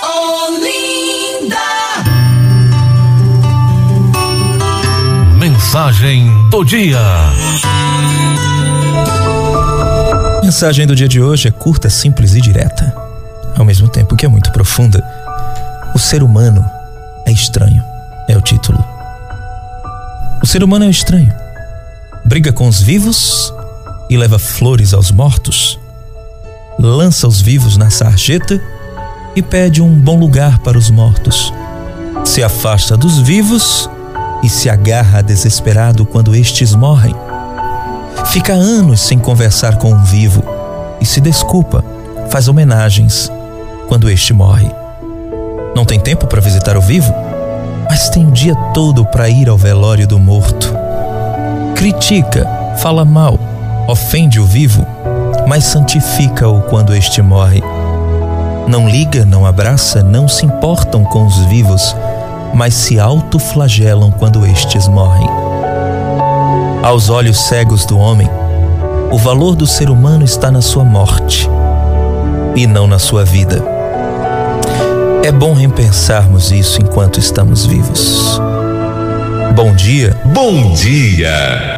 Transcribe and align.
Olinda. 0.00 1.58
Mensagem 5.36 6.30
do 6.50 6.62
dia. 6.62 7.00
Mensagem 10.40 10.86
do 10.86 10.94
dia 10.94 11.08
de 11.08 11.20
hoje 11.20 11.48
é 11.48 11.50
curta, 11.50 11.90
simples 11.90 12.34
e 12.34 12.40
direta, 12.40 12.94
ao 13.56 13.64
mesmo 13.64 13.88
tempo 13.88 14.14
que 14.14 14.24
é 14.24 14.28
muito 14.28 14.52
profunda. 14.52 15.04
O 15.96 15.98
ser 15.98 16.22
humano 16.22 16.64
é 17.26 17.32
estranho, 17.32 17.82
é 18.28 18.36
o 18.36 18.40
título. 18.40 18.78
O 20.40 20.46
ser 20.46 20.62
humano 20.62 20.84
é 20.84 20.90
estranho. 20.90 21.34
Briga 22.24 22.52
com 22.52 22.68
os 22.68 22.80
vivos 22.80 23.52
e 24.08 24.16
leva 24.16 24.38
flores 24.38 24.94
aos 24.94 25.10
mortos. 25.10 25.76
Lança 26.78 27.26
os 27.26 27.40
vivos 27.40 27.76
na 27.76 27.90
sarjeta 27.90 28.62
e 29.34 29.42
pede 29.42 29.82
um 29.82 29.92
bom 29.98 30.16
lugar 30.16 30.60
para 30.60 30.78
os 30.78 30.90
mortos. 30.90 31.52
Se 32.24 32.42
afasta 32.42 32.96
dos 32.96 33.18
vivos 33.18 33.90
e 34.44 34.48
se 34.48 34.70
agarra 34.70 35.20
desesperado 35.20 36.06
quando 36.06 36.36
estes 36.36 36.74
morrem. 36.74 37.14
Fica 38.26 38.52
anos 38.52 39.00
sem 39.00 39.18
conversar 39.18 39.78
com 39.78 39.92
um 39.92 40.04
vivo 40.04 40.44
e 41.00 41.06
se 41.06 41.20
desculpa, 41.20 41.84
faz 42.30 42.46
homenagens 42.46 43.30
quando 43.88 44.08
este 44.08 44.32
morre. 44.32 44.70
Não 45.74 45.84
tem 45.84 45.98
tempo 45.98 46.28
para 46.28 46.40
visitar 46.40 46.76
o 46.76 46.80
vivo, 46.80 47.12
mas 47.90 48.08
tem 48.08 48.26
o 48.26 48.30
dia 48.30 48.54
todo 48.72 49.04
para 49.04 49.28
ir 49.28 49.48
ao 49.48 49.56
velório 49.56 50.06
do 50.06 50.18
morto. 50.18 50.72
Critica, 51.74 52.46
fala 52.76 53.04
mal, 53.04 53.38
ofende 53.88 54.38
o 54.38 54.44
vivo, 54.44 54.86
mas 55.48 55.64
santifica-o 55.64 56.60
quando 56.60 56.94
este 56.94 57.22
morre. 57.22 57.62
Não 58.68 58.86
liga, 58.86 59.24
não 59.24 59.46
abraça, 59.46 60.02
não 60.02 60.28
se 60.28 60.44
importam 60.44 61.02
com 61.02 61.24
os 61.24 61.38
vivos, 61.46 61.96
mas 62.52 62.74
se 62.74 63.00
autoflagelam 63.00 64.10
quando 64.10 64.44
estes 64.44 64.86
morrem. 64.86 65.26
Aos 66.82 67.08
olhos 67.08 67.40
cegos 67.40 67.86
do 67.86 67.98
homem, 67.98 68.28
o 69.10 69.16
valor 69.16 69.56
do 69.56 69.66
ser 69.66 69.88
humano 69.88 70.22
está 70.22 70.50
na 70.50 70.60
sua 70.60 70.84
morte 70.84 71.48
e 72.54 72.66
não 72.66 72.86
na 72.86 72.98
sua 72.98 73.24
vida. 73.24 73.64
É 75.24 75.32
bom 75.32 75.54
repensarmos 75.54 76.52
isso 76.52 76.78
enquanto 76.82 77.18
estamos 77.18 77.64
vivos. 77.64 78.38
Bom 79.54 79.74
dia. 79.74 80.14
Bom 80.26 80.74
dia. 80.74 81.76